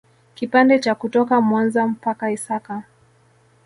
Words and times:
Kipande 0.35 0.79
cha 0.79 0.95
kutoka 0.95 1.41
Mwanza 1.41 1.87
mpaka 1.87 2.31
Isaka 2.31 2.83